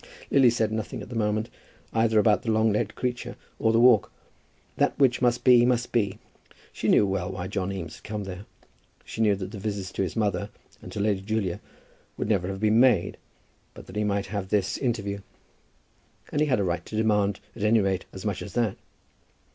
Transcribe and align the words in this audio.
Lily 0.31 0.49
said 0.49 0.71
nothing 0.71 1.03
at 1.03 1.09
the 1.09 1.15
moment, 1.15 1.47
either 1.93 2.17
about 2.17 2.41
the 2.41 2.49
long 2.49 2.73
legged 2.73 2.95
creature 2.95 3.35
or 3.59 3.71
the 3.71 3.79
walk. 3.79 4.11
That 4.77 4.97
which 4.97 5.21
must 5.21 5.43
be, 5.43 5.63
must 5.63 5.91
be. 5.91 6.17
She 6.73 6.87
knew 6.87 7.05
well 7.05 7.31
why 7.31 7.45
John 7.47 7.71
Eames 7.71 7.97
had 7.97 8.03
come 8.03 8.23
there. 8.23 8.47
She 9.05 9.21
knew 9.21 9.35
that 9.35 9.51
the 9.51 9.59
visits 9.59 9.91
to 9.91 10.01
his 10.01 10.15
mother 10.15 10.49
and 10.81 10.91
to 10.91 10.99
Lady 10.99 11.21
Julia 11.21 11.59
would 12.17 12.29
never 12.29 12.47
have 12.47 12.61
been 12.61 12.79
made, 12.79 13.17
but 13.75 13.85
that 13.85 13.95
he 13.95 14.03
might 14.03 14.25
have 14.25 14.49
this 14.49 14.75
interview. 14.75 15.19
And 16.31 16.41
he 16.41 16.47
had 16.47 16.59
a 16.59 16.63
right 16.63 16.83
to 16.87 16.95
demand, 16.97 17.39
at 17.55 17.61
any 17.61 17.79
rate, 17.79 18.05
as 18.11 18.25
much 18.25 18.41
as 18.41 18.53
that. 18.53 18.77